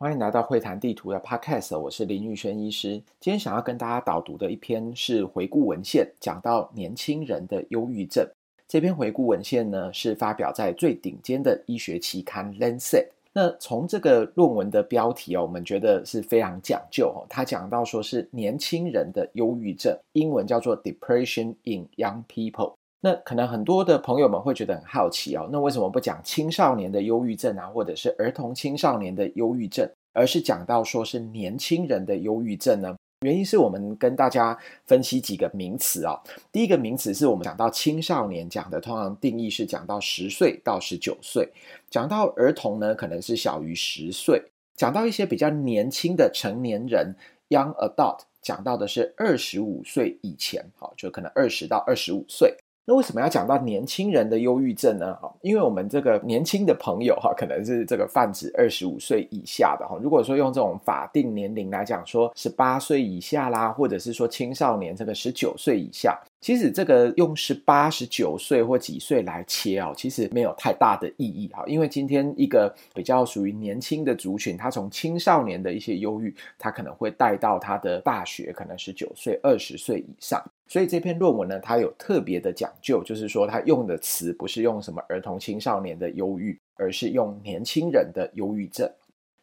[0.00, 3.02] 欢迎来到会谈地图的 Podcast，我是林玉轩医师。
[3.18, 8.24] 今天想要跟大家导读的一篇是回顾文献，讲到年轻人的忧郁症。
[8.68, 13.06] 这篇回顾文献呢，是发表在最顶尖的医学期刊《Lancet》。
[13.32, 17.26] 那从这个论文的标题哦，我们觉得是非常讲究哦。
[17.28, 22.74] 他讲到说是年轻人的忧郁症，英文叫做 Depression in Young People。
[23.00, 32.96] 那可能很多的朋友们会觉得很好奇哦，那为什么不讲青少年的忧郁症啊，或者是儿童青少年的忧郁症，而是讲到说是年轻人的忧郁症呢？
[33.24, 36.20] 原因是我们跟大家分析几个名词啊。
[36.52, 41.48] 第一个名词是我们讲到青少年讲的，通常定义是讲到十岁到十九岁，
[41.90, 44.42] 讲到儿童呢，可能是小于十岁，
[44.76, 47.14] 讲到一些比较年轻的成年人
[47.48, 52.56] （young adult），讲到的是二十五岁以前，好，就可能二十到二十五岁。
[52.88, 55.14] 那为什么要讲到年轻人的忧郁症呢？
[55.16, 59.98] 哈，因为我们这个年轻的朋友哈，可能是这个泛指二十五岁以下的哈。
[60.00, 66.18] 如果说用这种法定年龄来讲，说十八岁以下啦，或者是说青少年这个十九岁以下。
[66.40, 71.64] 其实这个用十八、十九岁或几岁来切哦，其实没有太大的意义哈。
[71.66, 80.40] 因为今天一个比较属于年轻的族群，他从青少年的一些忧郁，他可能会带到他的大学，可能十九岁、二十岁以上。
[80.68, 88.88] 所以这篇论文呢，它有特别的讲究，就是说它用的词不是用什么儿童、青少年的忧郁，而是用年轻人的忧郁症。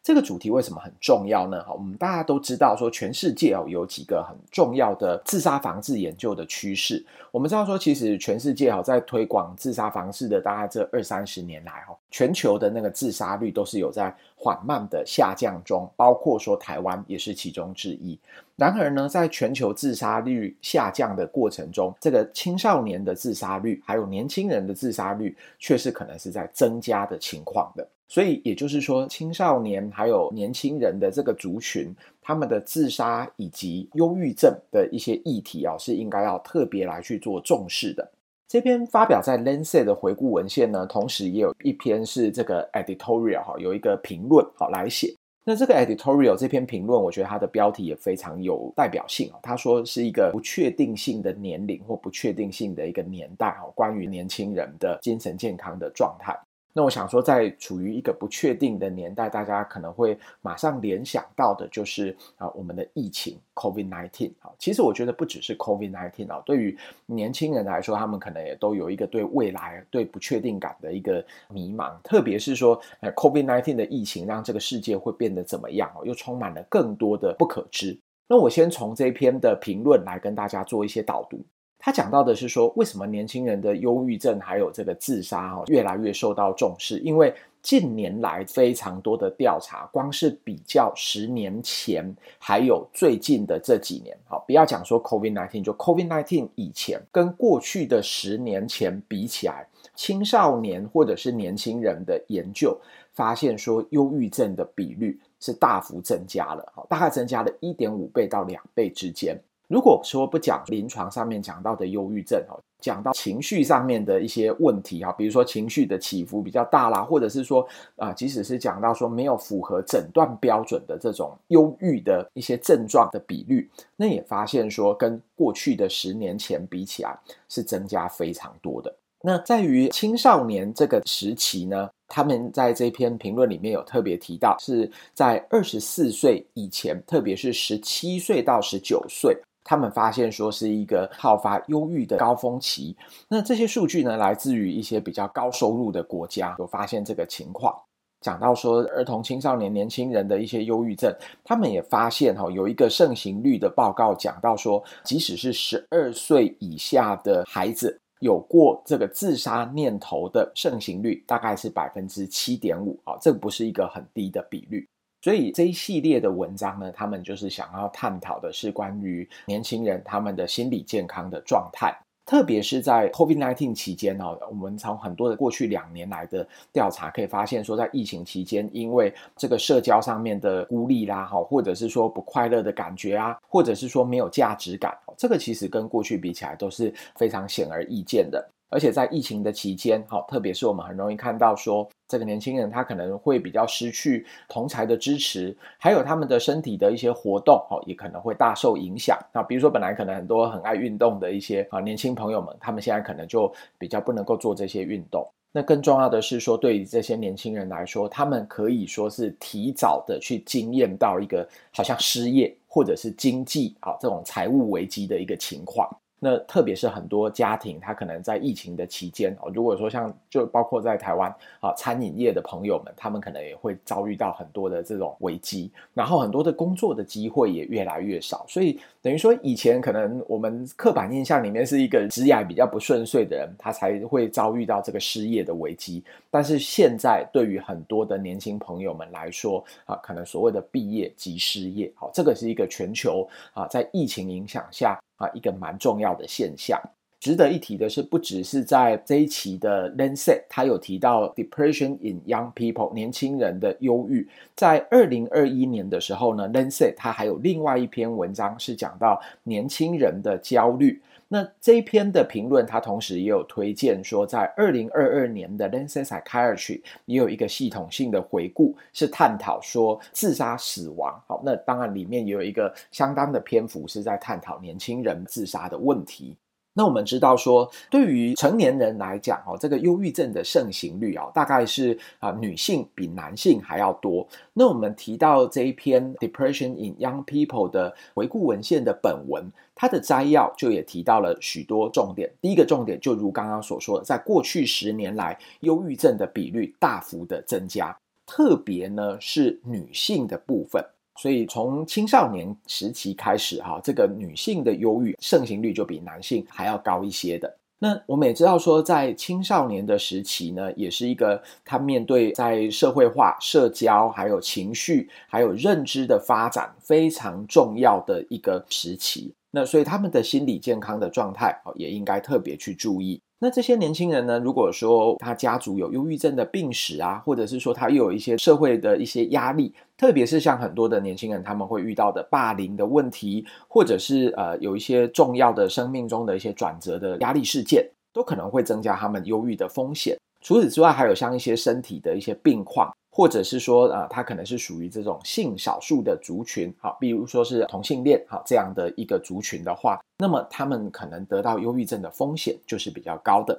[0.06, 1.60] 这个主题为什么很重要呢？
[1.64, 7.04] 哈，我们大家都知道，说全世界哦有几个很重要的自杀防治研究的趋势。
[7.32, 18.16] 我们知道说，其实全世界哈在推广自杀防治的大概这二三十年来哈，全球的那个自杀率都是有在缓慢的下降中，包括说台湾也是其中之一。
[18.54, 27.84] 然而呢，在全球自杀率下降的过程中，这个青少年的自杀率还有年轻人的自杀率，却是可能是在增加的情况的。
[28.08, 38.08] 所以也就是说，青少年还有年轻人的这个族群，他们的自杀以及忧郁症的一些议题啊，是应该要特别来去做重视的。
[38.48, 45.12] 这篇发表在《Lancet》的回顾文献呢，同时也有一篇是这个 editorial 哈，有一个评论好来写。
[45.44, 49.38] 那这个 editorial 这篇评论，我觉得它的标题也非常有代表性啊。
[49.42, 56.36] 他说是一个不确定性的年龄或不确定性的一个年代哈，关于年轻人的精神健康的状态。
[56.76, 64.52] 那我想说，在处于一个不确定的年代，大家可能会马上联想到的就是啊，我们的疫情 COVID-19 啊。
[64.58, 66.76] 其实我觉得不只是 COVID-19 啊，对于
[67.06, 71.98] 年轻人来说，他们可能也都有一个对未来、对不确定感的一个迷茫。
[72.02, 77.98] 特别是说，呃，COVID-19 的疫情让这个世界会变得怎么样哦，又充满了更多的不可知。
[78.28, 81.42] 那我先从这篇的评论来跟大家做一些导读。
[81.86, 86.98] 他讲到的是说，为什么年轻人的忧郁症还有这个自杀哈，越来越受到重视？
[86.98, 87.32] 因为
[87.62, 99.64] 近年来非常多的调查，光是比较十年前还有最近的这几年，好，不要讲说 COVID-19，就 COVID-19 以前跟过去的十年前比起来，
[99.94, 102.76] 青少年或者是年轻人的研究
[103.12, 109.40] 发现说，忧郁症的比率是大幅增加了，好，大概增加了一点五倍到两倍之间。
[109.68, 117.66] 如果说不讲临床上面讲到的忧郁症哦，讲到情绪上面的一些问题哈，比如说情绪的起伏比较大啦，或者是说
[117.96, 127.18] 啊，即使是讲到说没有符合诊断标准的这种忧郁的一些症状的比率，那也发现说跟过去的十年前比起来
[127.48, 128.94] 是增加非常多的。
[129.22, 139.36] 那在于青少年这个时期呢，他们在这篇评论里面有特别提到，是在二十四岁以前，特别是十七岁到十九岁。
[139.66, 142.96] 他们发现说是一个好发忧郁的高峰期。
[143.28, 147.74] 那这些数据呢，来自于一些比较高收入的国家，有发现这个情况。
[148.22, 164.88] 讲到说儿童、青少年、年轻人的一些忧郁症，他们也发现哈，有一个盛行率的报告讲到说，即使是十二岁以下的孩子，有过这个自杀念头的盛行率大概是百分之七点五啊，这不是一个很低的比率。
[165.26, 171.92] 所以这一系列的文章呢，他们就是想要探讨的是关于年轻人他们的心理健康的状态，
[172.24, 188.48] 特别是在 COVID-19 期间哦，我们从很多的过去两年来的调查可以发现，说在疫情期间，因为这个社交上面的孤立啦，哈，或者是说不快乐的感觉啊，或者是说没有价值感，这个其实跟过去比起来都是非常显而易见的。
[188.68, 199.18] 而且在疫情的期间，哈，特别是我们很容易看到说，这个年轻人他可能会比较失去同侪的支持，还有他们的身体的一些活动，哈，也可能会大受影响。
[199.32, 205.26] 那比如说，本来可能很多很爱运动的一些啊年轻朋友们，他们现在可能就比较不能够做这些运动。
[205.52, 215.88] 那更重要的是说，对于这些年轻人来说，他们可以说是提早的去经验到一个好像失业或者是经济啊这种财务危机的一个情况。
[216.26, 244.98] 那特别是很多家庭，他可能在疫情的期间哦，如果说像就包括在台湾啊，餐饮业的朋友们，他们可能也会遭遇到很多的这种危机，然后很多的工作的机会也越来越少，所以等于说以前可能我们刻板印象里面是一个职业比较不顺遂的人，他才会遭遇到这个失业的危机，但是现在对于很多的年轻朋友们来说啊，可能所谓的毕业即失业，好，这个是一个全球啊，在疫情影响下。
[245.16, 246.80] 啊，一个蛮重要的现象。
[247.18, 254.28] 值得一提的是，不只是在这一期的 Lancet，他有提到 Depression in Young People 年轻人的忧郁。
[254.54, 261.00] 在二零二一年的时候呢，Lancet 他还有另外一篇文章是讲到年轻人的焦虑。
[261.28, 271.20] 那这一篇的评论，他同时也有推荐说，在二零二二年的 Lenses Psychiatry 也有一个系统性的回顾，是探讨说自杀死亡。
[271.26, 276.36] 好，那当然里面也有一个相当的篇幅是在探讨年轻人自杀的问题。
[276.78, 284.28] 那我们知道说，对于成年人来讲，哦，这个忧郁症的盛行率啊，大概是啊女性比男性还要多。
[284.52, 292.30] 那我们提到这一篇 Depression in Young People 的回顾文献的本文，它的摘要就也提到了许多重点。
[292.42, 297.96] 第一个重点就如刚刚所说的，在过去十年来，忧郁症的比率大幅的增加，
[298.26, 300.84] 特别呢是女性的部分。
[301.16, 307.56] 所以从青少年时期开始，哈，这个女性的忧郁盛行率就比男性还要高一些的。
[307.78, 319.34] 那我们也知道说，在青少年的时期呢，也是一个他面对在社会化、社交、还有情绪、还有认知的发展非常重要的一个时期。
[319.50, 323.20] 那所以他们的心理健康的状态，哦，也应该特别去注意。
[323.38, 340.16] 那这些年轻人呢，如果说他家族有忧郁症的病史啊，或者是说他又有一些社会的一些压力，特别是像很多的年轻人他们会遇到的霸凌的问题，或者是呃有一些重要的生命中的一些转折的压力事件，都可能会增加他们忧郁的风险。
[340.40, 342.90] 除此之外，还有像一些身体的一些病况。
[343.16, 353.58] 或者是说，呃，他可能是属于这种性少数的族群，好，比如说是同性恋，好，这样的一个族群的话，那么他们可能得到忧郁症的风险就是比较高的。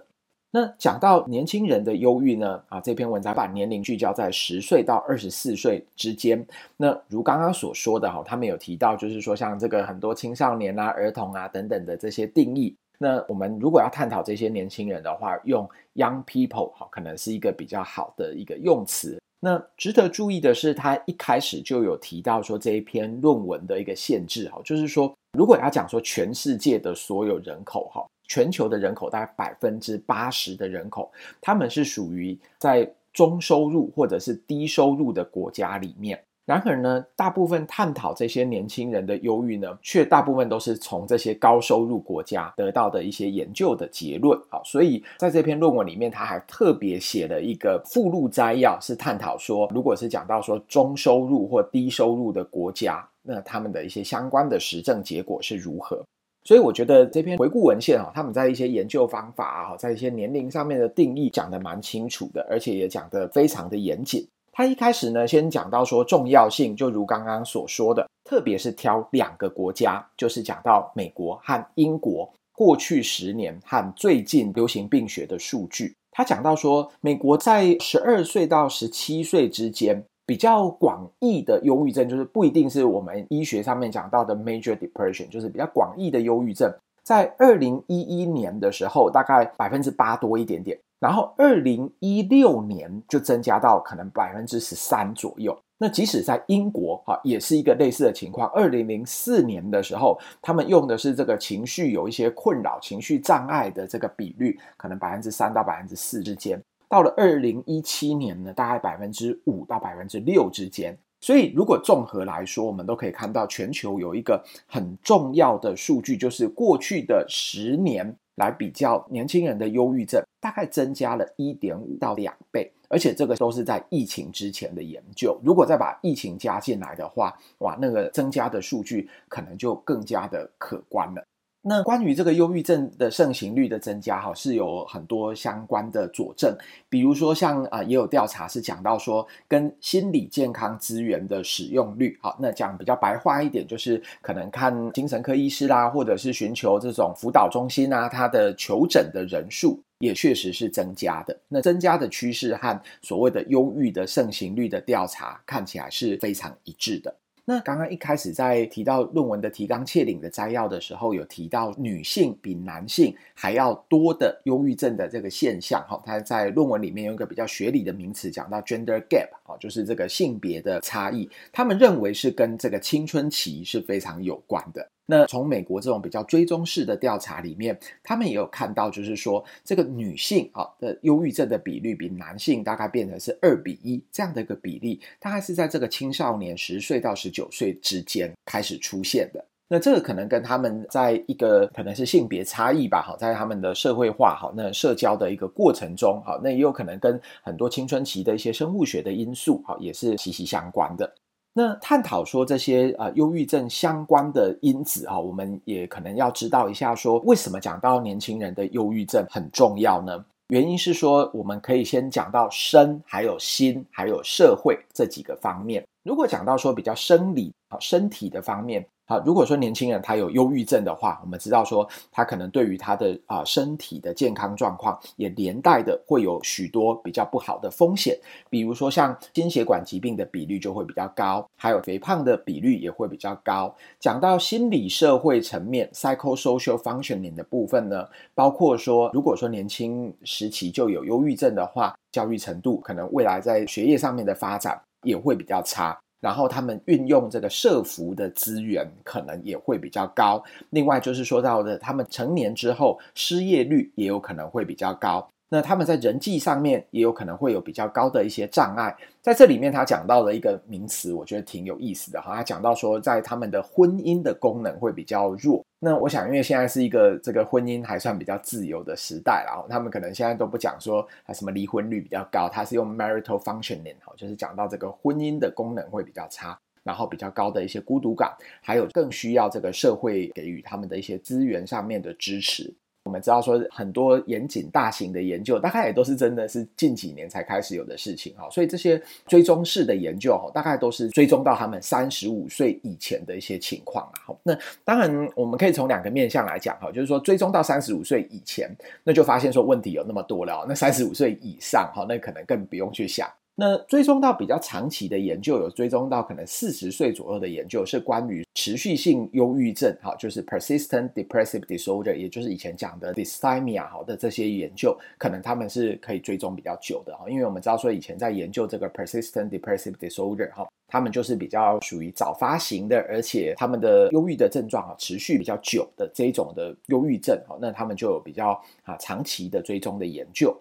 [0.51, 6.45] 那讲到年轻人的忧郁呢，啊，这篇文章把年龄聚焦在十岁到二十四岁之间。
[6.77, 12.75] 那如刚刚所说的哈，他们有提到，就是说像这个很多青少年啊、儿童啊等等的这些定义。
[12.99, 19.19] 那我们如果要探讨这些年轻人的话，用 young people 好，可能是一个比较好的一个用词。
[19.39, 36.19] 那值得注意的是，他一开始就有提到说，这一篇论文的一个限制哈，就是说，如果要讲说全世界的所有人口哈，全球的人口大概百分之八十的人口，他们是属于在中收入或者是低收入的国家里面。
[36.47, 44.61] 然而呢，大部分探讨这些年轻人的忧郁呢，却大部分都是从这些高收入国家得到的一些研究的结论好。
[44.63, 56.01] 所以在这篇论文里面，他还特别写了一个附录摘要，是探讨说，如果是讲到说中收入或低收入的国家，那他们的一些相关的实证结果是如何。
[56.45, 64.25] 所以我觉得这篇回顾文献啊，他们在一些研究方法啊，在一些年龄上面的定义讲得蛮清楚的，而且也讲得非常的严谨。
[64.57, 75.93] 他一开始呢，先讲到说重要性，就如刚刚所说的，特别是挑两个国家，就是讲到美国和英国过去十年和最近流行病学的数据。
[76.09, 86.73] 他讲到说，美国在十二岁到十七岁之间，比较广义的忧郁症，就是不一定是我们医学上面讲到的 major depression，就是比较广义的忧郁症，
[87.03, 90.75] 在二零一一年的时候，大概百分之八多一点点。
[90.99, 95.55] 然后，二零一六年就增加到可能百分之十三左右。
[95.77, 98.49] 那即使在英国，哈，也是一个类似的情况。
[98.49, 106.59] 二零零四年的时候，他们用的是这个情绪有一些困扰、情绪障碍的这个比率，可能百分之三到百分之四之间。
[106.89, 110.97] 到了二零一七年呢，大概百分之五到百分之六之间。
[111.21, 118.15] 所以，如果综合来说，我们都可以看到，全球有一个很重要的数据，就是过去的十年。
[118.37, 125.39] 来比较年轻人的忧郁症，大概增加了一点五到两倍，而且这个都是在疫情之前的研究。
[125.43, 131.23] 如果再把疫情加进来的话，哇，那个增加的数据可能就更加的可观了。
[131.69, 136.55] 那关于这个忧郁症的盛行率的增加，哈，是有很多相关的佐证。
[136.87, 151.37] 比如说像，啊，也有调查是讲到说，跟心理健康资源的使用率，好，那讲比较白话一点，就是可能看精神科医师啦，或者是寻求这种辅导中心啊，他的求诊的人数，也确实是增加的。
[151.47, 157.15] 那增加的趋势和所谓的忧郁的盛行率的调查看起来是非常一致的。
[157.49, 174.85] 那刚刚一开始在提到论文的提纲挈领的摘要的时候，有提到女性比男性还要多的忧郁症的这个现象，哈，他在论文里面用一个比较学理的名词讲到 gender gap，哦，就是这个性别的差异，他们认为是跟这个青春期是非常有关的。
[175.09, 189.43] 那从美国这种比较追踪式的调查里面，他们也有看到，就是说这个女性啊的忧郁症的比率比男性大概变成是二比一这样的一个比例，大概是在这个青少年十岁到十九岁之间开始出现的。
[189.69, 201.13] 那这个可能跟他们在一个可能是性别差异吧，好，在他们的社会化好，那社交的一个过程中，好，那也有可能跟很多青春期的一些生物学的因素，好，也是息息相关的。
[201.57, 210.23] 那探讨说这些呃忧郁症相关的因子啊，我们也可能要知道一下，说为什么讲到年轻人的忧郁症很重要呢？
[210.49, 215.83] 原因是说，我们可以先讲到身，还有心，还有社会这几个方面。
[216.03, 218.85] 如果讲到说比较生理啊身体的方面。
[219.09, 233.73] 好，如果说年轻人他有忧郁症的话，我们知道说他可能对于他的啊身体的健康状况也连带的会有许多比较不好的风险，比如说像心血管疾病的比率就会比较高，还有肥胖的比率也会比较高。
[233.97, 245.97] 讲到心理社会层面 （psychosocial functioning） 的部分呢，包括说如果说年轻时期就有忧郁症的话，教育程度可能未来在学业上面的发展也会比较差。
[246.19, 250.43] 然后他们运用这个社福的资源，可能也会比较高。
[250.71, 255.27] 另外就是说到的，他们成年之后失业率也有可能会比较高。
[255.49, 262.35] 那他们在人际上面也有可能会有比较高的一些障碍，在这里面他讲到了一个名词，我觉得挺有意思的哈。
[262.35, 265.63] 他讲到说，在他们的婚姻的功能会比较弱。
[265.79, 282.73] 那我想，因为现在是一个这个婚姻还算比较自由的时代，然后他们可能现在都不讲说啊什么离婚率比较高，他是用 marital functioning 哈，就是讲到这个婚姻的功能会比较差，然后比较高的一些孤独感，还有更需要这个社会给予他们的一些资源上面的支持。
[283.07, 294.19] 我们知道说很多严谨大型的研究，大概也都是真的是近几年才开始有的事情哈，所以这些追踪式的研究哈，大概都是追踪到他们三十五岁以前的一些情况啊。
[294.25, 298.69] 好，那当然我们可以从两个面向来讲哈，就是说追踪到三十五岁以前，
[299.05, 303.25] 那就发现说问题有那么多了，那三十五岁以上哈，那可能更不用去想。
[303.59, 328.51] 那追踪到比较长期的研究，有追踪到可能四十岁左右的研究，是关于持续性忧郁症，哈，就是 persistent depressive disorder，也就是以前讲的 dysthymia，好的这些研究，可能他们是可以追踪比较久的，哈，因为我们知道说以前在研究这个 persistent depressive disorder，哈，他们就是比较属于早发型的，而且他们的忧郁的症状啊持续比较久的这一种的忧郁症，哈，那他们就有比较
[328.83, 330.55] 啊长期的追踪的研究。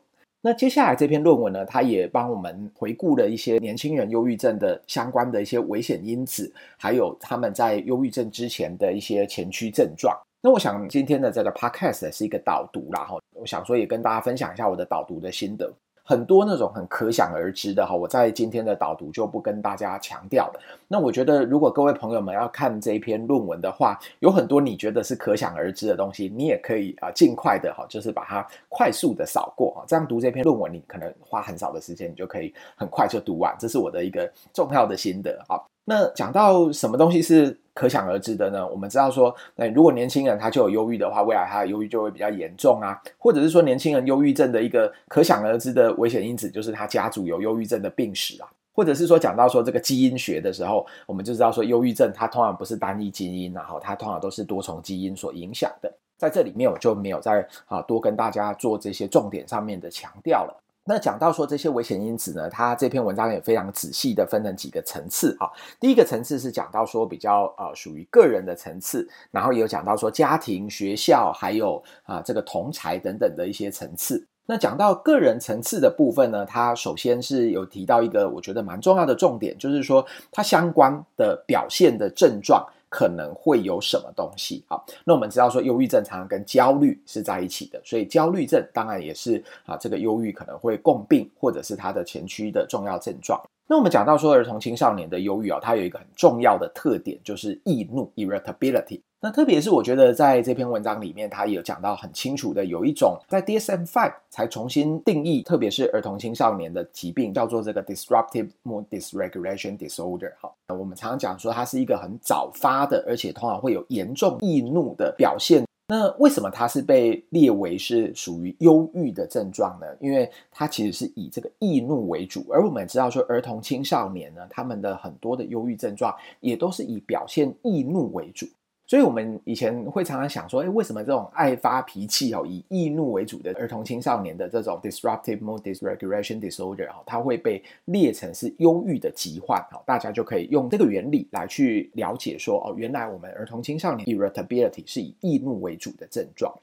[0.46, 10.16] 那接下来这篇论文呢，它也帮我们回顾了一些年轻人忧郁症的相关的一些危险因子，还有他们在忧郁症之前的一些前驱症状。
[10.40, 15.68] 那我想今天的这个 podcast 是一个导读啦，哈，我想说也跟大家分享一下我的导读的心得。
[16.08, 20.60] 很多那种很可想而知的哈，我在今天的导读就不跟大家强调了。
[20.86, 29.84] 那我觉得，如果各位朋友们要看这一篇论文的话，有很多你觉得是可想而知的东西，你也可以啊尽快的哈，就是把它快速的扫过哈。
[29.88, 33.52] 这样读这篇论文，你可能花很少的时间，你就可以很快就读完。
[33.58, 35.58] 这是我的一个重要的心得啊。
[35.88, 38.66] 那讲到什么东西是可想而知的呢？
[38.66, 43.00] 我们知道说，那如果年轻人他就有忧郁的话，未来他的忧郁就会比较严重啊。
[43.16, 48.48] 或者是说，年轻人忧郁症的一个可想而知的危险因子，就是他家族有忧郁症的病史啊。
[48.72, 55.90] 或者是说，讲到说这个基因学的时候，我们就知道说，忧郁症它通常不是单一基因，然后它通常都是多重基因所影响的。
[56.18, 60.62] 在这里面，我就没有再啊多跟大家做这些重点上面的强调了。
[60.88, 65.50] 那讲到说这些危险因子呢，它这篇文章也非常仔细的分成几个层次啊。
[65.80, 74.24] 第一个层次是讲到说比较呃属于个人的层次，然后也有讲到说家庭、学校，还有啊这个同才等等的一些层次。
[74.46, 82.64] 那讲到个人层次的部分呢，它首先是有提到一个我觉得蛮重要的重点，就是说它相关的表现的症状。
[82.88, 84.64] 可能会有什么东西？
[84.68, 93.40] 好，那我们知道说，忧郁症常常跟焦虑是在一起的，所以焦虑症当然也是啊，这个忧郁可能会共病，或者是它的前驱的重要症状。
[93.68, 99.00] 那我们讲到说，儿童青少年的忧郁啊，它有一个很重要的特点，就是易怒 （irritability）。
[99.26, 110.30] 那特别是我觉得在这篇文章里面，它也有讲到很清楚的，有一种在 DSM-5 才重新定义，特别是儿童青少年的疾病，叫做这个 Disruptive Mood Dysregulation Disorder。
[110.40, 115.64] 好，那我们常常讲说，它是一个很早发的，而且通常会有严重易怒的表现。
[115.88, 119.86] 那为什么它是被列为是属于忧郁的症状呢？
[119.98, 128.46] 因为它其实是以这个易怒为主，而我们知道说儿童青少年呢，他们的很多的忧郁症状也都是以表现易怒为主。
[128.86, 139.60] 所以，我们以前会常常想说，诶，为什么这种爱发脾气哦，以易怒为主的儿童青少年的这种 disruptive mood dysregulation disorder 哦，它会被列成是忧郁的疾患？
[139.72, 146.54] 哦，大家就可以用这个原理来去了解说，哦，原来我们儿童青少年 irritability 是以易怒为主的症状。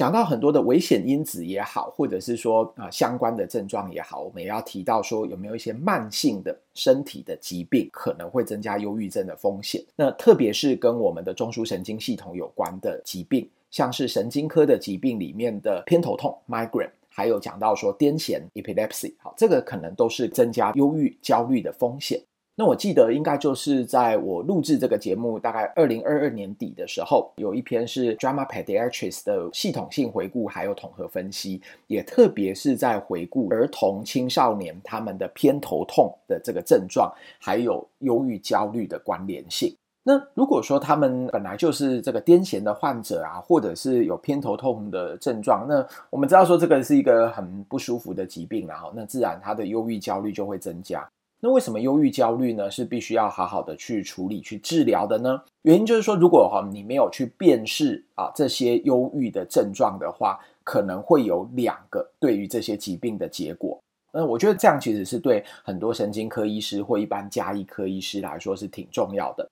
[0.00, 9.84] 讲到很多的危险因子也好，或者是说啊、相关的症状也好，我们也要提到说有没有一些慢性的身体的疾病可能会增加忧郁症的风险。
[9.94, 22.18] 那特别是跟我们的中枢神经系统有关的疾病，像是神经科的疾病里面的偏头痛 （migraine），还有讲到说癫痫 （epilepsy），好，这个可能都是增加忧郁、焦虑的风险。
[22.56, 39.74] 那我记得应该就是在我录制这个节目，大概二零二二年底的时候，有一篇是 Drama Pediatrics 的系统性回顾，还有统合分析，也特别是在回顾儿童青少年他们的偏头痛的这个症状，还有忧郁焦虑的关联性。
[40.02, 51.08] 那如果说他们本来就是这个癫痫的患者啊，或者是有偏头痛的症状，那我们知道说这个是一个很不舒服的疾病，然后那自然他的忧郁焦虑就会增加。
[51.42, 52.70] 那为什么忧郁焦虑呢？
[52.70, 55.42] 是必须要好好的去处理、去治疗的呢？
[55.62, 63.80] 原因就是说，如果哈你没有去辨识啊这些忧郁的症状的话，可能会有两个对于这些疾病的结果。
[64.12, 69.48] 那我觉得这样其实是对很多神经科医师或一般家医科医师来说是挺重要的。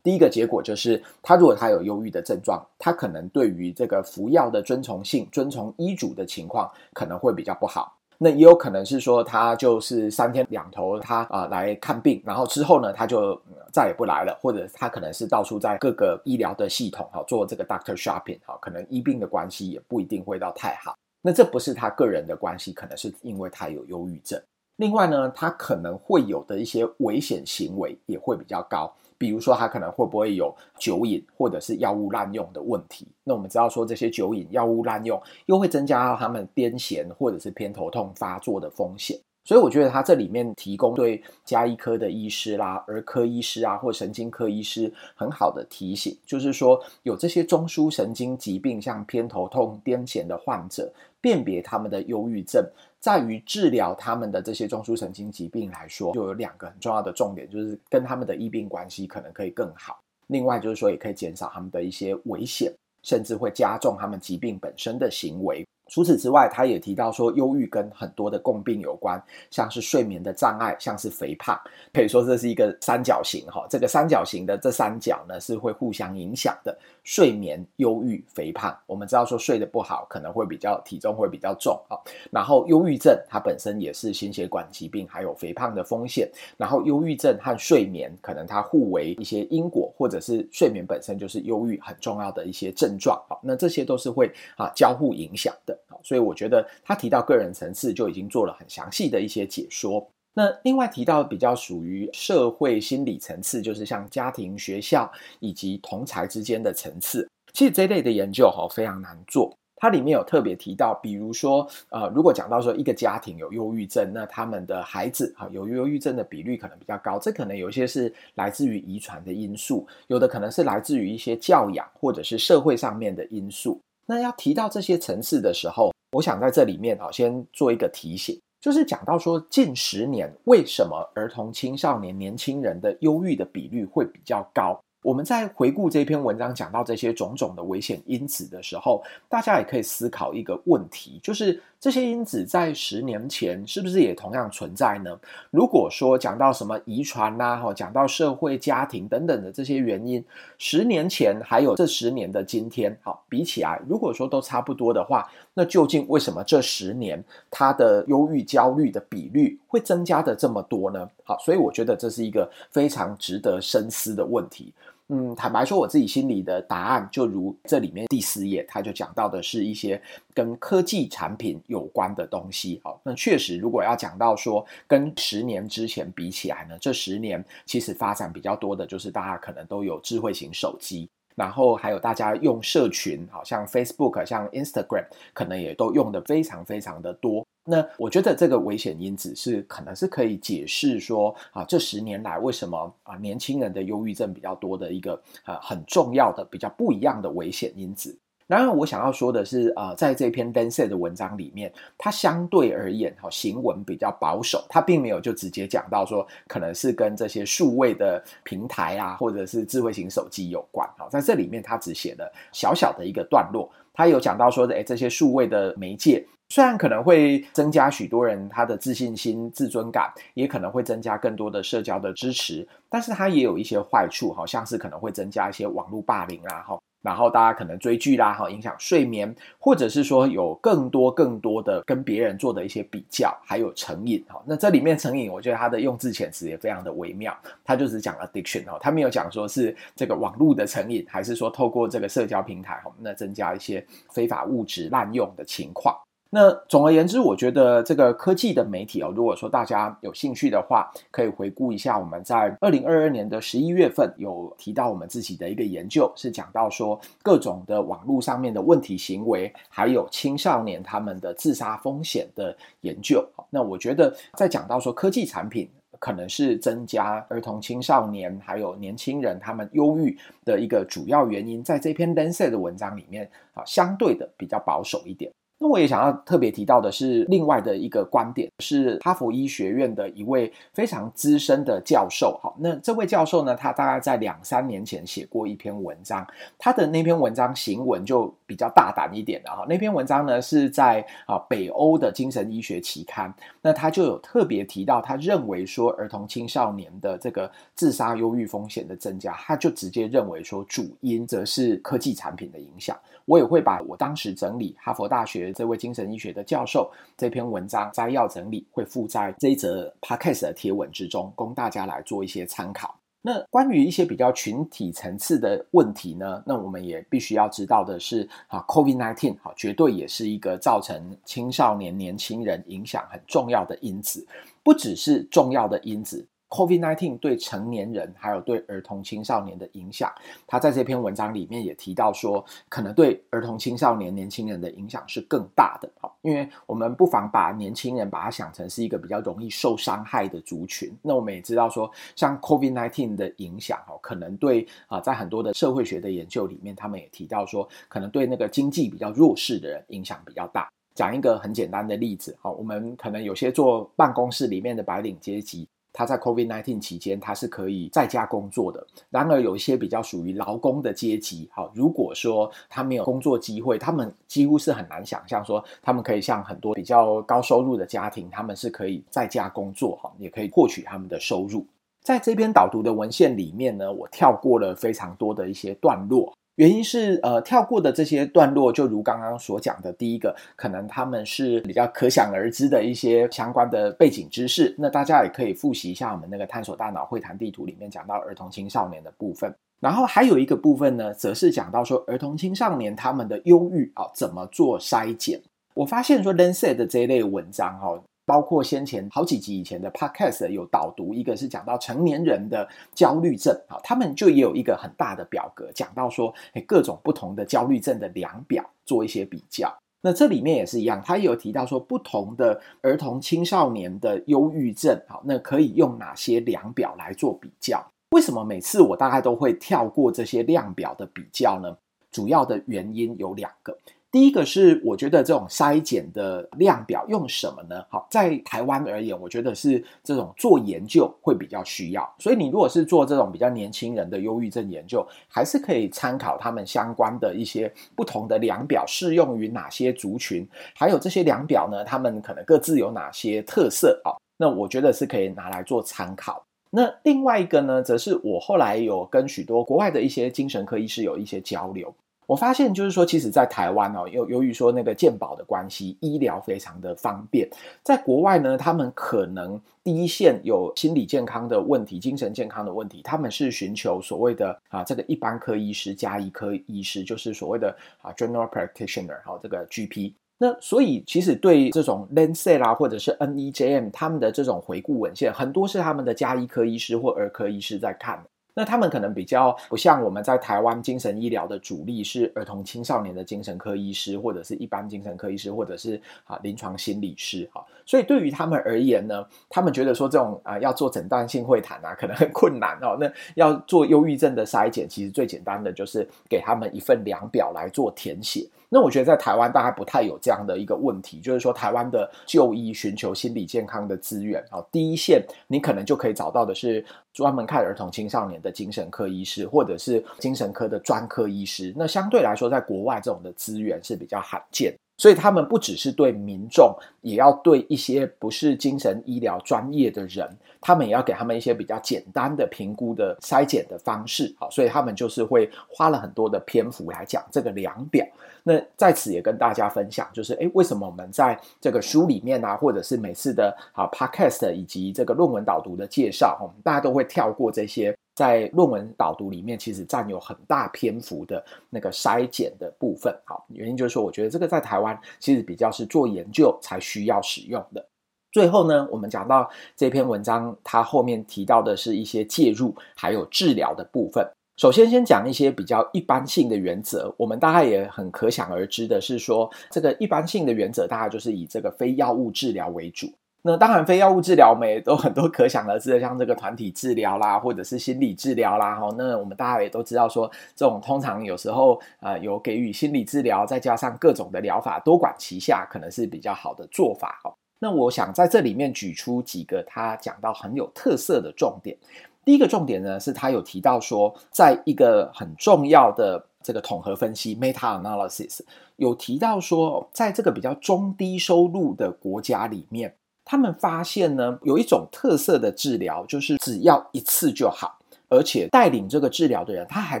[0.02, 7.94] 第一个结果就是，他如果他有忧郁的症状，他可能对于这个服药的遵从性、遵从医嘱的情况可能会比较不好。
[8.20, 13.40] 那也有可能是说，他就是三天两头他啊、来看病，然后之后呢，他就
[13.72, 20.96] 再也不来了，或者他可能是到处在各个医疗的系统哈做这个 doctor shopping 哈，可能医病的关系也不一定会到太好。
[21.22, 24.40] 那这不是他个人的关系，可能是因为他有忧郁症。
[24.76, 28.92] 另外呢，他可能会有的一些危险行为也会比较高。
[29.18, 33.06] 比如说，他可能会不会有酒瘾或者是药物滥用的问题？
[33.24, 39.18] 那我们知道说，这些酒瘾、药物滥用又会增加到他们癫痫或者是偏头痛发作的风险。
[39.48, 52.62] 所以，我觉得他这里面提供对家医科的医师啦、儿科医师啊，或神经科医师很好的提醒，就是说有这些中枢神经疾病，像偏头痛、癫痫的患者，辨别他们的忧郁症。
[53.00, 59.98] 在于治疗他们的这些中枢神经疾病来说，就有两个很重要的重点，就是跟他们的医病关系可能可以更好。
[60.26, 62.70] 另外就是说，也可以减少他们的一些危险，
[63.02, 65.66] 甚至会加重他们疾病本身的行为。
[65.88, 71.58] 除此之外，他也提到说，忧郁跟很多的共病有关，像是睡眠的障碍，像是肥胖，
[71.92, 73.66] 可以说这是一个三角形哈。
[73.70, 76.76] 这个三角形的这三角呢，是会互相影响的。
[77.04, 81.96] 睡眠、忧郁、肥胖，我们知道说睡得不好，可能会比较体重会比较重啊。
[82.30, 86.30] 然后忧郁症它本身也是心血管疾病，还有肥胖的风险。
[86.58, 93.38] 然后忧郁症和睡眠可能它互为一些因果，或者是睡眠本身就是忧郁很重要的一些症状啊。
[93.40, 95.77] 那这些都是会啊交互影响的。
[96.02, 100.06] 所以我觉得他提到个人层次就已经做了很详细的一些解说。
[100.34, 105.10] 那另外提到比较属于社会心理层次，就是像家庭、学校
[105.40, 107.28] 以及同才之间的层次。
[107.52, 109.52] 其实这类的研究哈非常难做。
[109.80, 117.16] 它里面有特别提到，比如说呃，如果讲到说一个家庭有忧郁症，那他们的孩子哈有忧郁症的比率可能比较高。
[117.18, 123.80] 这可能有一些是来自于遗传的因素，有的可能是来自于一些教养或者是社会上面的因素。
[124.08, 134.80] 那要提到这些层次的时候，我想在这里面啊，先做一个提醒，就是讲到说近十年为什么儿童、青少年、年轻人的忧郁的比率会比较高。
[135.02, 145.16] 我们在回顾这篇文章讲到这些种种的危险因子的时候，大家也可以思考一个问题，就是这些因子在十年前是不是也同样存在呢？
[145.52, 150.24] 如果说讲到什么遗传呐，哈，讲到社会、家庭等等的这些原因，
[150.58, 161.08] 十年前还有这十年的今天，好，比起来，如果说都差不多的话，那究竟为什么这十年它的忧郁、焦虑的比率会增加的这么多呢？
[161.22, 164.72] 好，所以我觉得这是一个非常值得深思的问题。
[165.10, 170.00] 嗯，坦白说，我自己心里的答案就如这里面第四页，他就讲到的是一些
[170.34, 172.78] 跟科技产品有关的东西。
[172.84, 181.08] 好，那确实，如果要讲到说跟十年之前比起来呢，这十年其实发展比较多的就是大家可能都有智慧型手机。
[181.34, 187.46] 然后还有大家用社群，好像 Facebook、像 Instagram，可能也都用的非常非常的多。
[187.70, 198.18] 那我觉得这个危险因子是可能是可以解释说啊，这十年来为什么啊年轻人的忧郁症比较多的一个啊很重要的比较不一样的危险因子。
[198.46, 226.78] 然而，我想要说的是，呃，在这篇 Dance 的文章里面，它相对而言，哈，行文比较保守，它并没有就直接讲到说，可能是跟这些数位的平台啊，或者是智慧型手机有关，哈，在这里面，它只写了小小的一个段落，它有讲到说，诶，这些数位的媒介虽然可能会增加许多人他的自信心、自尊感，也可能会增加更多的社交的支持，但是它也有一些坏处，好像是可能会增加一些网络霸凌啊，哈。
[227.00, 234.42] 然后大家可能追剧啦，哈，影响睡眠，或者是说有更多更多的跟别人做的一些比较，还有成瘾，哈。
[234.44, 245.94] 那这里面成瘾，我觉得它的用字遣词也非常的微妙，它就只讲 addiction，哈，它没有讲说是这个网络的成瘾，还是说透过这个社交平台，哈，那增加一些非法物质滥用的情况。
[246.30, 263.26] 那总而言之，我觉得这个科技的媒体哦，如果说大家有兴趣的话，可以回顾一下我们在二零二二年的十一月份有提到我们自己的一个研究，是讲到说各种的网络上面的问题行为，还有青少年他们的自杀风险的研究。
[263.48, 265.66] 那我觉得在讲到说科技产品
[265.98, 270.14] 可能是增加儿童、青少年还有年轻人他们忧郁
[270.44, 275.32] 的一个主要原因，在这篇 Lancet 的文章里面啊，相对的比较保守一点。
[275.60, 282.38] 那我也想要特别提到的是，另外的一个观点是哈佛医学院的一位非常资深的教授。
[282.40, 286.24] 好，那这位教授呢，他大概在两三年前写过一篇文章，
[286.56, 289.66] 他的那篇文章行文就比较大胆一点的哈。
[289.68, 302.96] 那篇文章呢是在啊北欧的精神医学期刊，那他就有特别提到，他认为说儿童青少年的这个自杀忧郁风险的增加，他就直接认为说主因则是科技产品的影响。
[303.24, 312.94] 我也会把我当时整理哈佛大学这位精神医学的教授这篇文章摘要整理，会附在这一则 podcast 的贴文之中，供大家来做一些参考。
[313.20, 324.24] 那关于一些比较群体层次的问题呢，那我们也必须要知道的是啊，COVID-19 啊，绝对也是一个造成青少年年轻人影响很重要的因子，
[324.62, 326.24] 不只是重要的因子。
[326.48, 330.12] COVID-19 对成年人还有对儿童青少年的影响，
[330.46, 335.90] 他在这篇文章里面也提到说，可能对儿童青少年年轻人的影响是更大的。
[336.00, 340.96] 好，因为我们不妨把年轻人把它想成是一个比较容易受伤害的族群。
[341.02, 350.70] 那我们也知道说，像 COVID-19 的影响，哦，可能对啊，在很多的社会学的研究里面，他们也提到说，可能对那个经济比较弱势的人影响比较大。
[350.94, 355.68] 讲一个很简单的例子，好，我们可能有些坐办公室里面的白领阶级。
[355.92, 358.86] 他在 COVID-19 期间，他是可以在家工作的。
[359.10, 371.66] 然而，有一些比较属于劳工的阶级，好，如果说他没有工作机会，他们几乎是很难想象说，他们可以像很多比较高收入的家庭，他们是可以在家工作，哈，也可以获取他们的收入。
[372.00, 376.32] 在这篇导读的文献里面呢，我跳过了非常多的一些段落。
[376.58, 384.74] 原因是，呃，跳过的这些段落，就如刚刚所讲的，第一个，可能他们是比较可想而知的一些相关的背景知识。
[384.76, 389.54] 那大家也可以复习一下我们那个探索大脑会谈地图里面讲到儿童青少年的部分。
[389.78, 395.40] 然后还有一个部分呢，则是讲到说儿童青少年他们的忧郁啊，怎么做筛检。
[395.74, 397.96] 我发现说 Lancet 的这一类文章哈。
[398.28, 409.74] 包括先前好几集以前的 podcast 有导读，一个是讲到成年人的焦虑症啊，他们就也有一个很大的表格，讲到说，诶，各种不同的焦虑症的量表做一些比较。
[410.02, 417.82] 那这里面也是一样，他也有提到说，不同的儿童青少年的忧郁症，好，那可以用哪些量表来做比较？
[418.10, 421.74] 为什么每次我大概都会跳过这些量表的比较呢？
[422.12, 423.74] 主要的原因有两个。
[424.10, 427.84] 第一个是，我觉得这种筛检的量表用什么呢？
[427.90, 432.10] 好，在台湾而言，我觉得是这种做研究会比较需要。
[432.18, 444.16] 所以你如果是做这种比较年轻人的忧郁症研究，还是可以参考他们相关的一些不同的量表适用于哪些族群，还有这些量表呢，他们可能各自有哪些特色啊？
[444.38, 446.42] 那我觉得是可以拿来做参考。
[446.70, 451.94] 那另外一个呢，则是我后来有跟许多国外的一些精神科医师有一些交流。
[452.28, 457.48] 我发现就是说，其实，在台湾哦，由由于说那个健保的关系，医疗非常的方便。
[457.82, 470.12] 在国外呢，他们可能第一线有心理健康的问题、精神健康的问题，他们是寻求所谓的啊这个一般科医师加医科医师，就是所谓的啊 general practitioner，好这个 GP。
[470.36, 478.28] 那所以其实对这种 Lancet 啦，或者是 NEJM 他们的这种回顾文献，很多是他们的加医科医师或儿科医师在看的。
[478.58, 487.64] 那他们可能比较不像我们在台湾精神医疗的主力是儿童青少年的精神科医师，或者是一般精神科医师，或者是啊临床心理师哈。
[487.86, 492.96] 所以对于他们而言呢，他们觉得说这种啊要做诊断性会谈啊，可能很困难哦。
[492.98, 498.44] 那要做忧郁症的筛检，其实最简单的就是给他们一份量表来做填写。
[498.70, 511.72] 那我觉得在台湾大家不太有这样的一个问题，就是说台湾的就医寻求心理健康的资源啊，第一线你可能就可以找到的是专门看儿童青少年的精神科医师，或者是精神科的专科医师。
[511.76, 514.74] 那相对来说，在国外这种的资源是比较罕见。
[514.98, 520.28] 所以他们不只是对民众，也要对一些不是精神医疗专业的人，
[520.60, 524.34] 他们也要给他们一些比较简单的评估的筛检的方式。
[524.38, 528.04] 好，所以他们就是会花了很多的篇幅来讲这个量表。
[528.42, 537.96] 那在此也跟大家分享，就是诶，为什么我们在这个书里面啊，或者是每次的啊 podcast 以及这个论文导读的介绍，我们大家都会跳过这些。
[538.18, 543.16] 在论文导读里面，其实占有很大篇幅的那个筛检的部分。
[543.24, 547.86] 好，原因就是说，我觉得这个在台湾其实比较是做研究才需要使用的。
[548.32, 554.28] 最后呢，我们讲到这篇文章，它后面提到的是一些介入还有治疗的部分。
[554.56, 557.14] 首先，先讲一些比较一般性的原则。
[557.16, 563.06] 我们大概也很可想而知的是说，这个一般性的原则大概就是以这个非药物治疗为主。
[563.42, 568.74] 那当然，非药物治疗我们也都很多可想而知的，像这个团体治疗啦，或者是心理治疗啦。
[568.74, 577.20] 哈，那我们大家也都知道说，这种通常有时候呃有给予心理治疗，再加上各种的疗法，多管齐下，可能是比较好的做法。
[577.22, 581.76] 哈，那我想在这里面举出几个他讲到很有特色的重点。
[582.24, 588.40] 第一个重点呢，是他有提到说，在一个很重要的这个统合分析 （meta analysis）
[588.76, 592.92] 有提到说，在这个比较中低收入的国家里面。
[593.30, 600.00] 他们发现呢，有一种特色的治疗，就是只要一次就好，而且带领这个治疗的人，他还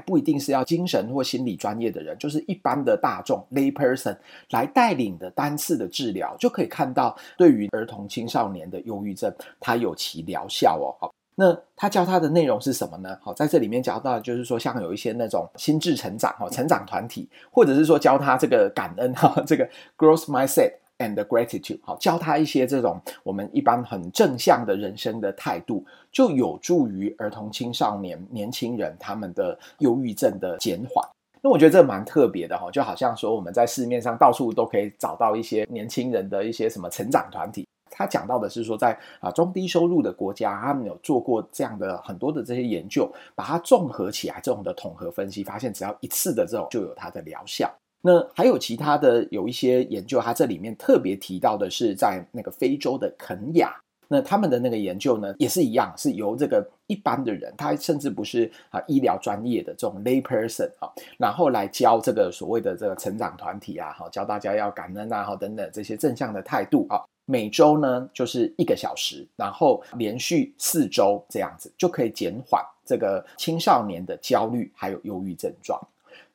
[0.00, 4.16] 不一定是要精神或心理专业的人，就是一般的大众 lay person
[4.48, 10.96] 来带领的单次的治疗，就可以看到对于儿童青少年的忧郁症，它有其疗效哦。
[10.98, 13.14] 好，那他教他的内容是什么呢？
[13.20, 20.72] 好，在这里面讲到就是说，像有一些那种心智成长哦，成长团体，或者是说教他这个感恩哈，这个 growth mindset。
[20.98, 31.04] And gratitude，好，教他一些这种我们一般很正向的人生的态度，就有助于儿童、青少年、年轻人他们的忧郁症的减缓。
[31.40, 37.64] 那我觉得这蛮特别的哈，就好像说我们在市面上到处都可以找到一些年轻人的一些什么成长团体。
[37.90, 47.72] 他讲到的是说，在啊中低收入的国家，他们有做过这样的很多的这些研究，把它综合起来，这种的统合分析，发现只要一次的这种就有它的疗效。
[48.00, 53.74] 那还有其他的有一些研究，它这里面特别提到的是在那个非洲的肯亚，
[54.06, 75.78] 那他们的那个研究呢，也是一样，是由这个一般的人，他甚至不是啊医疗专业的这种 lay person 啊，然后来教这个所谓的这个成长团体啊，好，教大家要感恩啊，好等等这些正向的态度啊，每周呢就是一个小时，然后连续四周这样子，就可以减缓这个青少年的焦虑还有忧郁症状。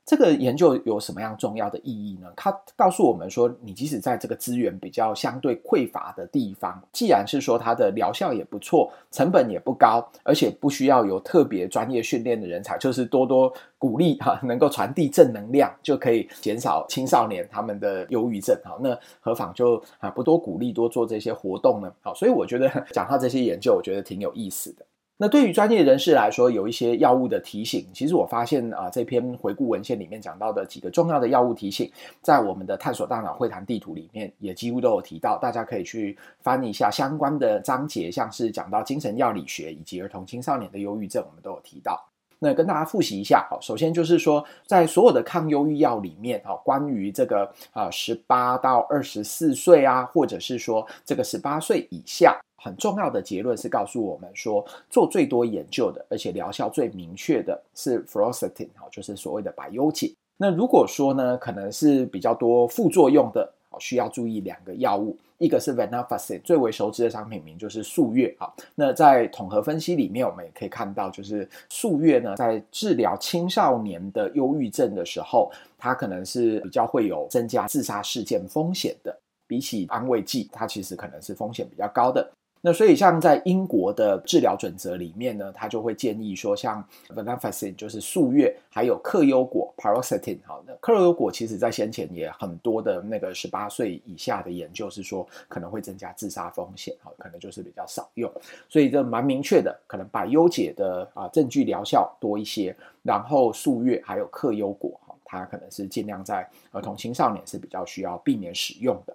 [0.05, 2.27] 这个研究有什么样重要的意义呢？
[2.35, 18.59] 它告诉我们说，你即使在这个资源比较相对匮乏的地方，既然是说它的疗效也不错，成本也不高，而且不需要有特别专业训练的人才，就是多多鼓励哈，能够传递正能量，就可以减少青少年他们的忧郁症。
[18.65, 21.89] 好，那何妨就啊不多鼓励，多做这些活动呢？
[22.01, 24.85] 好，所以我觉得 讲到这些研究，我觉得挺有意思的。
[25.15, 27.87] 那对于专业人士来说，有一些药物的提醒。
[27.93, 31.89] 其实我发现啊，这篇回顾文献里面讲到的几个重要的药物提醒，
[32.21, 35.37] 在我们的探索大脑会谈地图里面也几乎都有提到。
[35.39, 42.03] 大家可以去翻一下相关的章节，像是讲到精神药理学以及儿童青少年的忧郁症，我们都有提到。
[42.39, 52.37] 那跟大家复习一下，好，首先就是说，在所有的抗忧郁药里面，啊，关于这个啊十八到二十四岁啊，或者是说这个十八岁以下。
[52.63, 60.13] 很重要的结论是告诉我们说，做最多研究的，而且疗效最明确的是 fluoxetine，就是所谓的百忧解。
[60.37, 68.51] 那如果说呢，可能是比较多副作用的，需要注意两个药物，一个是 venlafaxine，最为熟知的商品名就是速乐啊。
[68.75, 79.15] 那在统合分析里面，我们也可以看到，就是速乐呢，在治疗青少年的忧郁症的时候，它可能是比较会有增加自杀事件风险的，
[79.47, 82.31] 比起安慰剂，它其实可能是风险比较高的。
[82.65, 98.31] 那所以像在英国的治疗准则里面呢，他就会建议说，像 v e n a f a s i n 就是速月，还有克优果 paroxetine 好的，克优果其实在先前也很多的那个十八岁以下的研究是说可能会增加自杀风险，好，可能就是比较少用，
[98.69, 109.13] 所以这蛮明确的，可能百忧解的啊证据疗效多一些，然后速月还有克优果哈，它可能是尽量在儿童青少年是比较需要避免使用的。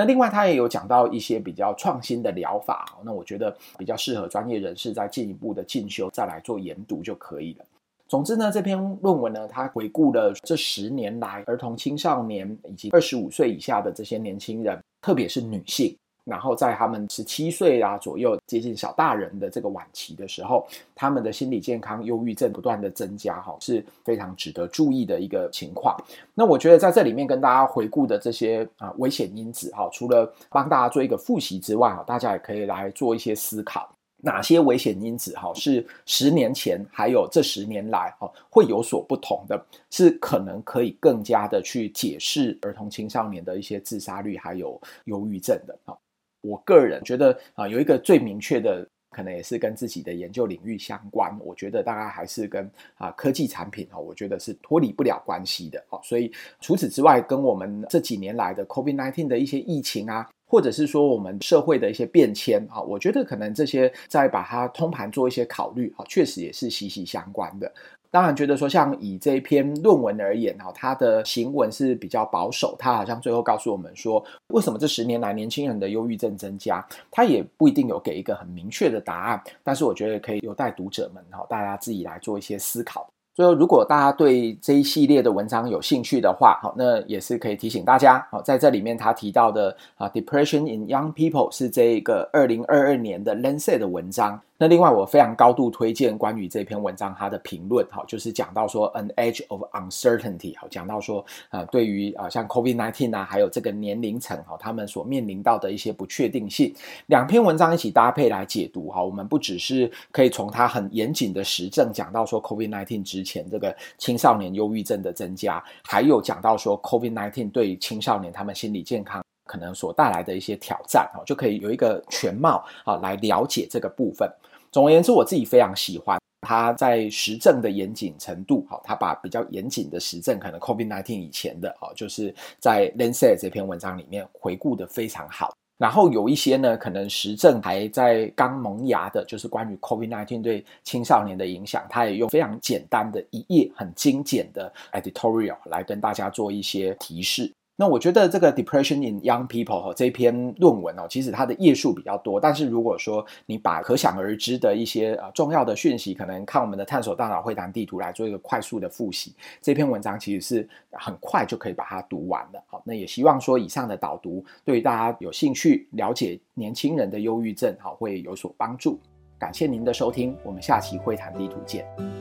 [0.00, 7.64] 那另外，他也有讲到一些比较创新的疗法，那我觉得比较适合专业人士再进一步的进修，再来做研读就可以了。
[8.08, 15.94] 总之呢，这篇论文呢，他回顾了这十年来儿童、青少年以及二十五岁以下的这些年轻人，特别是女性。
[16.24, 25.96] 然后在他们十七岁啊左右，接近小大人的这个晚期的时候，他们的心理健康、忧郁症不断的增加，哈，是非常值得注意的一个情况。
[26.34, 45.96] 那我觉得在这里面跟大家回顾的这些啊危险因子，哈，除了帮大家做一个复习之外，哈，大家也可以来做一些思考，哪些危险因子，哈，是十年前还有这十年来，哈，会有所不同的，是可能可以更加的去解释儿童青少年的一些自杀率还有忧郁症的，哈。
[46.42, 51.36] 我个人觉得啊，有一个最明确的，可能也是跟自己的研究领域相关。
[51.40, 55.98] 我觉得大概还是跟啊科技产品啊，我觉得是脱离不了关系的啊。
[56.02, 67.72] 所以除此之外，跟我们这几年来的 COVID-19 的一些疫情啊，或者是说我们社会的一些变迁啊，我觉得可能这些再把它通盘做一些考虑啊，确实也是息息相关的。
[68.12, 72.74] 当然，觉得说像以这一篇论文而言，哈，它的行文是比较保守。
[72.76, 79.40] 它好像最后告诉我们说，为什么这十年来年轻人的忧郁症增加，它也不一定有给一个很明确的答案。
[79.62, 83.08] 但是我觉得可以有待读者们哈，大家自己来做一些思考。
[83.32, 94.42] 最后，如果大家对这一系列的文章有兴趣的话，好，那也是可以提醒大家，好，在这里面他提到的啊，Depression in Young People 是这一个二零二二年的 Lancet 的文章。
[94.62, 106.74] 那另外，我非常高度推荐关于这篇文章它的评论，哈，就是讲到说 An Age of Uncertainty，好，讲到说，呃，对于啊像 COVID-19 啊，还有这个年龄层，哈，他们所面临到的一些不确定性，
[107.06, 124.30] 两篇文章一起搭配来解读，哈，我们不只是可以从它很严谨的实证讲到说 COVID-19 之前这个青少年忧郁症的增加，还有讲到说 COVID-19 对青少年他们心理健康可能所带来的一些挑战，哈，就可以有一个全貌啊来了解这个部分。
[124.72, 128.64] 总而言之，我自己非常喜欢他在实证的严谨程度。
[128.68, 135.52] 好，他把比较严谨的实证，可能 COVID-19 以前的，就是在 Lancet 这篇文章里面回顾得非常好。
[135.76, 147.50] 然后有一些呢，可能实证还在刚萌芽的，就是关于 COVID-19 对青少年的影响，他也用非常简单的一页很精简的 editorial 来跟大家做一些提示。
[147.80, 162.62] 那我觉得这个 Depression in Young People 哈，这篇论文哦，其实它的页数比较多，但是如果说你把可想而知的一些呃重要的讯息，可能看我们的探索大脑会谈地图来做一个快速的复习，这篇文章其实是很快就可以把它读完的。
[162.66, 169.00] 好，那也希望说以上的导读对于大家有兴趣了解年轻人的忧郁症，好，会有所帮助。
[169.38, 172.19] 感谢您的收听，我们下期会谈地图见。